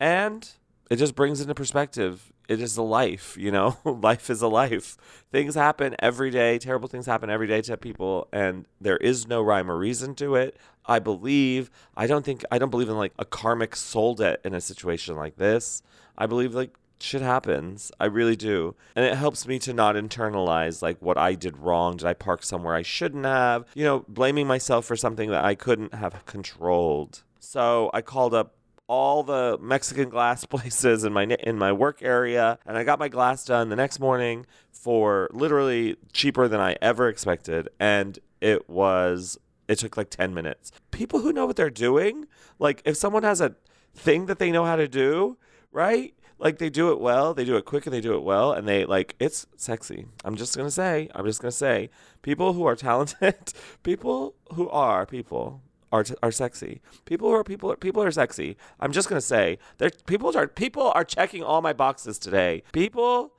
And 0.01 0.49
it 0.91 0.97
just 0.97 1.15
brings 1.15 1.41
into 1.41 1.55
perspective 1.55 2.33
it 2.49 2.61
is 2.61 2.77
a 2.77 2.83
life, 2.83 3.37
you 3.39 3.53
know? 3.53 3.77
life 3.85 4.29
is 4.29 4.43
a 4.43 4.49
life. 4.49 4.97
Things 5.31 5.55
happen 5.55 5.95
every 6.01 6.31
day. 6.31 6.59
Terrible 6.59 6.89
things 6.89 7.07
happen 7.07 7.31
every 7.31 7.47
day 7.47 7.63
to 7.63 7.77
people, 7.77 8.27
and 8.33 8.67
there 8.81 8.97
is 8.97 9.29
no 9.29 9.41
rhyme 9.41 9.71
or 9.71 9.79
reason 9.79 10.17
to 10.17 10.35
it. 10.35 10.57
I 10.85 10.99
believe, 10.99 11.71
I 11.97 12.09
don't 12.09 12.25
think, 12.25 12.43
I 12.51 12.59
don't 12.59 12.71
believe 12.71 12.89
in 12.89 12.97
like 12.97 13.13
a 13.21 13.25
karmic 13.25 13.77
soul 13.77 14.17
debt 14.17 14.41
in 14.45 14.53
a 14.53 14.61
situation 14.61 15.15
like 15.15 15.37
this. 15.37 15.85
I 16.19 16.27
believe 16.27 16.53
like 16.53 16.75
shit 16.99 17.23
happens. 17.23 17.93
I 18.01 18.07
really 18.07 18.35
do. 18.35 18.75
And 18.97 19.05
it 19.05 19.15
helps 19.15 19.47
me 19.47 19.61
to 19.61 19.73
not 19.73 19.95
internalize 19.95 20.83
like 20.83 21.01
what 21.01 21.17
I 21.17 21.35
did 21.35 21.57
wrong. 21.57 21.99
Did 21.99 22.09
I 22.09 22.15
park 22.15 22.43
somewhere 22.43 22.75
I 22.75 22.83
shouldn't 22.83 23.27
have? 23.27 23.65
You 23.75 23.85
know, 23.85 24.05
blaming 24.09 24.49
myself 24.49 24.87
for 24.87 24.97
something 24.97 25.31
that 25.31 25.45
I 25.45 25.55
couldn't 25.55 25.95
have 25.95 26.27
controlled. 26.27 27.23
So 27.39 27.91
I 27.95 28.03
called 28.03 28.35
up 28.35 28.55
all 28.91 29.23
the 29.23 29.57
Mexican 29.61 30.09
glass 30.09 30.45
places 30.57 31.05
in 31.05 31.13
my 31.13 31.23
in 31.23 31.57
my 31.57 31.73
work 31.73 32.03
area, 32.03 32.59
and 32.67 32.77
I 32.77 32.83
got 32.83 32.99
my 32.99 33.09
glass 33.09 33.45
done 33.45 33.69
the 33.69 33.77
next 33.77 34.01
morning 34.01 34.47
for 34.73 35.31
literally 35.33 35.97
cheaper 36.13 36.49
than 36.49 36.61
I 36.61 36.77
ever 36.83 37.09
expected, 37.09 37.69
and 37.79 38.19
it 38.41 38.69
was 38.69 39.39
it 39.69 39.79
took 39.79 39.97
like 39.97 40.11
10 40.11 40.35
minutes. 40.35 40.73
People 40.91 41.21
who 41.21 41.33
know 41.33 41.47
what 41.47 41.55
they're 41.55 41.71
doing, 41.71 42.27
like 42.59 42.83
if 42.85 42.97
someone 42.97 43.23
has 43.23 43.41
a 43.41 43.55
thing 43.95 44.27
that 44.27 44.41
they 44.41 44.51
know 44.51 44.65
how 44.65 44.75
to 44.75 44.89
do, 44.89 45.39
right? 45.71 46.13
Like 46.41 46.59
they 46.59 46.71
do 46.71 46.91
it 46.91 46.99
well, 46.99 47.33
they 47.33 47.45
do 47.45 47.57
it 47.57 47.67
quick 47.67 47.87
and 47.87 47.95
they 47.95 48.01
do 48.01 48.17
it 48.17 48.25
well 48.25 48.53
and 48.53 48.67
they 48.67 48.85
like 48.87 49.15
it's 49.21 49.47
sexy. 49.57 50.07
I'm 50.25 50.35
just 50.35 50.57
going 50.57 50.67
to 50.67 50.73
say, 50.73 51.09
I'm 51.15 51.27
just 51.27 51.41
going 51.41 51.53
to 51.53 51.57
say 51.57 51.91
people 52.23 52.55
who 52.55 52.65
are 52.65 52.75
talented, 52.75 53.53
people 53.85 54.35
who 54.55 54.69
are 54.71 55.07
people 55.07 55.63
are 55.93 56.05
t- 56.05 56.15
are 56.23 56.31
sexy. 56.31 56.81
People 57.05 57.29
who 57.29 57.35
are 57.35 57.45
people 57.45 57.73
are, 57.73 57.77
people 57.77 58.03
are 58.03 58.11
sexy. 58.11 58.57
I'm 58.79 58.93
just 58.93 59.09
gonna 59.09 59.21
say 59.21 59.59
there 59.79 59.91
people 60.07 60.37
are 60.37 60.47
people 60.47 60.91
are 60.91 61.05
checking 61.05 61.43
all 61.43 61.63
my 61.63 61.73
boxes 61.73 62.19
today. 62.19 62.63
People 62.73 63.33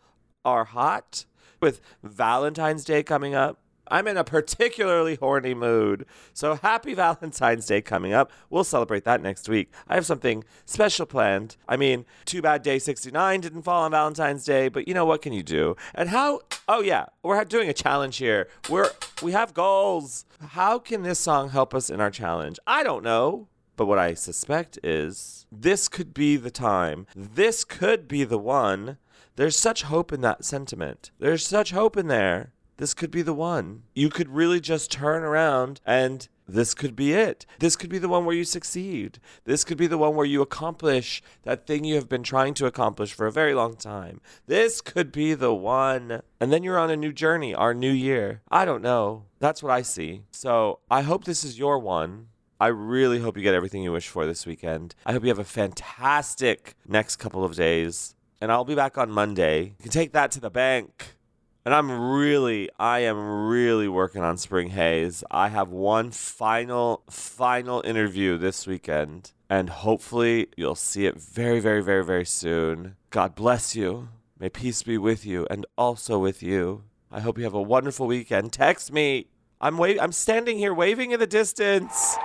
are 0.43 0.65
hot 0.65 1.25
with 1.61 1.81
Valentine's 2.03 2.83
Day 2.83 3.03
coming 3.03 3.35
up. 3.35 3.59
I'm 3.87 4.07
in 4.07 4.17
a 4.17 4.23
particularly 4.23 5.15
horny 5.15 5.53
mood. 5.53 6.05
So 6.33 6.55
happy 6.55 6.93
Valentine's 7.01 7.65
Day 7.65 7.81
coming 7.81 8.13
up. 8.13 8.31
We'll 8.49 8.63
celebrate 8.63 9.03
that 9.05 9.21
next 9.21 9.49
week. 9.49 9.71
I 9.87 9.95
have 9.95 10.05
something 10.05 10.43
special 10.65 11.05
planned. 11.05 11.57
I 11.67 11.77
mean, 11.77 12.05
too 12.25 12.41
bad 12.41 12.63
day 12.63 12.79
69 12.79 13.41
didn't 13.41 13.63
fall 13.63 13.83
on 13.83 13.91
Valentine's 13.91 14.43
Day, 14.43 14.69
but 14.69 14.87
you 14.87 14.93
know 14.93 15.05
what 15.05 15.21
can 15.21 15.33
you 15.33 15.43
do? 15.43 15.75
And 15.93 16.09
how 16.09 16.41
Oh 16.67 16.81
yeah, 16.81 17.07
we're 17.21 17.43
doing 17.43 17.67
a 17.67 17.73
challenge 17.73 18.17
here. 18.17 18.47
We're 18.69 18.91
we 19.21 19.33
have 19.33 19.53
goals. 19.53 20.25
How 20.39 20.79
can 20.79 21.03
this 21.03 21.19
song 21.19 21.49
help 21.49 21.73
us 21.73 21.89
in 21.89 21.99
our 21.99 22.11
challenge? 22.11 22.59
I 22.65 22.83
don't 22.83 23.03
know. 23.03 23.47
But 23.75 23.87
what 23.87 23.99
I 23.99 24.13
suspect 24.13 24.77
is 24.83 25.47
this 25.51 25.89
could 25.89 26.13
be 26.13 26.37
the 26.37 26.51
time. 26.51 27.07
This 27.15 27.63
could 27.63 28.07
be 28.07 28.23
the 28.23 28.37
one. 28.37 28.97
There's 29.35 29.57
such 29.57 29.83
hope 29.83 30.13
in 30.13 30.21
that 30.21 30.45
sentiment. 30.45 31.11
There's 31.19 31.45
such 31.45 31.71
hope 31.71 31.97
in 31.97 32.07
there 32.07 32.53
this 32.81 32.95
could 32.95 33.11
be 33.11 33.21
the 33.21 33.31
one. 33.31 33.83
You 33.93 34.09
could 34.09 34.27
really 34.27 34.59
just 34.59 34.89
turn 34.89 35.21
around 35.21 35.79
and 35.85 36.27
this 36.47 36.73
could 36.73 36.95
be 36.95 37.13
it. 37.13 37.45
This 37.59 37.75
could 37.75 37.91
be 37.91 37.99
the 37.99 38.09
one 38.09 38.25
where 38.25 38.35
you 38.35 38.43
succeed. 38.43 39.19
This 39.43 39.63
could 39.63 39.77
be 39.77 39.85
the 39.85 39.99
one 39.99 40.15
where 40.15 40.25
you 40.25 40.41
accomplish 40.41 41.21
that 41.43 41.67
thing 41.67 41.83
you 41.83 41.93
have 41.93 42.09
been 42.09 42.23
trying 42.23 42.55
to 42.55 42.65
accomplish 42.65 43.13
for 43.13 43.27
a 43.27 43.31
very 43.31 43.53
long 43.53 43.75
time. 43.75 44.19
This 44.47 44.81
could 44.81 45.11
be 45.11 45.35
the 45.35 45.53
one. 45.53 46.23
And 46.39 46.51
then 46.51 46.63
you're 46.63 46.79
on 46.79 46.89
a 46.89 46.95
new 46.95 47.13
journey, 47.13 47.53
our 47.53 47.75
new 47.75 47.91
year. 47.91 48.41
I 48.49 48.65
don't 48.65 48.81
know. 48.81 49.25
That's 49.37 49.61
what 49.61 49.71
I 49.71 49.83
see. 49.83 50.23
So 50.31 50.79
I 50.89 51.01
hope 51.01 51.25
this 51.25 51.43
is 51.43 51.59
your 51.59 51.77
one. 51.77 52.29
I 52.59 52.67
really 52.69 53.19
hope 53.19 53.37
you 53.37 53.43
get 53.43 53.53
everything 53.53 53.83
you 53.83 53.91
wish 53.91 54.07
for 54.07 54.25
this 54.25 54.47
weekend. 54.47 54.95
I 55.05 55.13
hope 55.13 55.21
you 55.21 55.29
have 55.29 55.37
a 55.37 55.43
fantastic 55.43 56.73
next 56.87 57.17
couple 57.17 57.45
of 57.45 57.55
days. 57.55 58.15
And 58.41 58.51
I'll 58.51 58.65
be 58.65 58.73
back 58.73 58.97
on 58.97 59.11
Monday. 59.11 59.75
You 59.77 59.83
can 59.83 59.91
take 59.91 60.13
that 60.13 60.31
to 60.31 60.39
the 60.39 60.49
bank. 60.49 61.15
And 61.63 61.75
I'm 61.75 61.91
really, 61.91 62.69
I 62.79 62.99
am 63.01 63.47
really 63.47 63.87
working 63.87 64.23
on 64.23 64.37
Spring 64.37 64.71
Haze. 64.71 65.23
I 65.29 65.49
have 65.49 65.69
one 65.69 66.09
final, 66.09 67.03
final 67.07 67.83
interview 67.85 68.37
this 68.37 68.65
weekend, 68.65 69.31
and 69.47 69.69
hopefully 69.69 70.47
you'll 70.57 70.73
see 70.73 71.05
it 71.05 71.21
very, 71.21 71.59
very, 71.59 71.83
very, 71.83 72.03
very 72.03 72.25
soon. 72.25 72.95
God 73.11 73.35
bless 73.35 73.75
you. 73.75 74.09
May 74.39 74.49
peace 74.49 74.81
be 74.81 74.97
with 74.97 75.23
you 75.23 75.45
and 75.51 75.67
also 75.77 76.17
with 76.17 76.41
you. 76.41 76.83
I 77.11 77.19
hope 77.19 77.37
you 77.37 77.43
have 77.43 77.53
a 77.53 77.61
wonderful 77.61 78.07
weekend. 78.07 78.53
Text 78.53 78.91
me. 78.91 79.27
I'm 79.59 79.77
wait. 79.77 80.01
I'm 80.01 80.13
standing 80.13 80.57
here 80.57 80.73
waving 80.73 81.11
in 81.11 81.19
the 81.19 81.27
distance. 81.27 82.17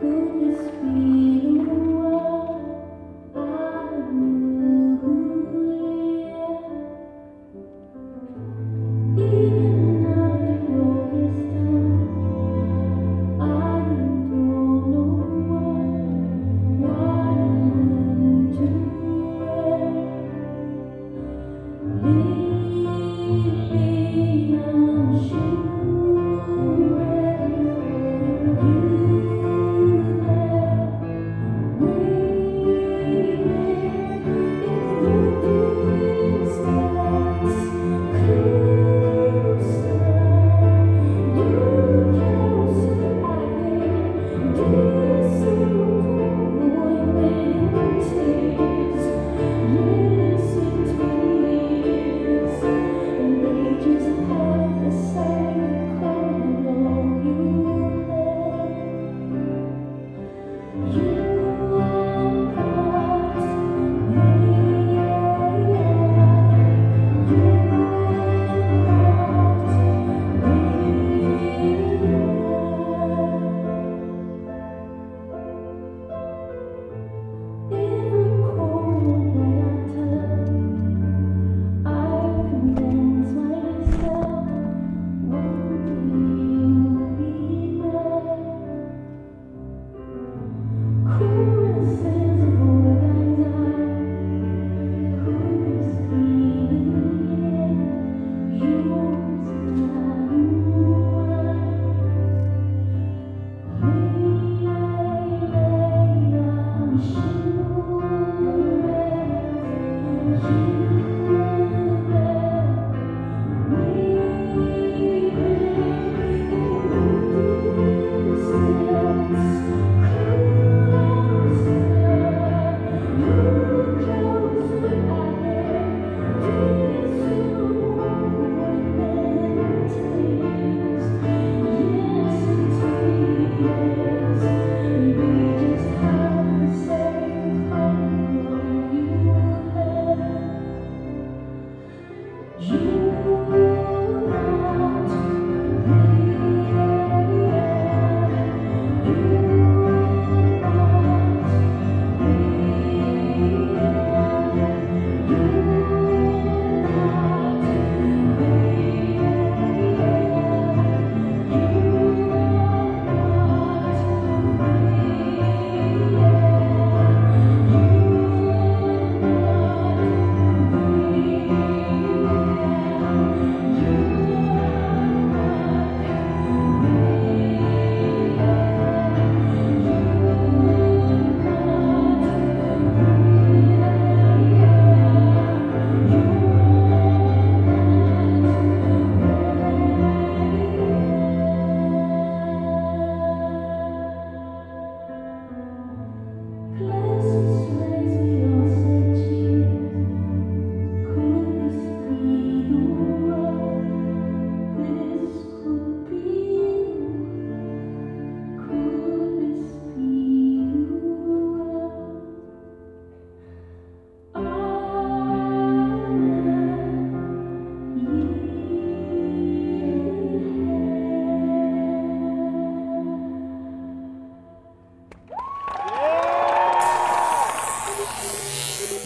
Could 0.00 0.40
this 0.40 0.70
be? 0.82 1.03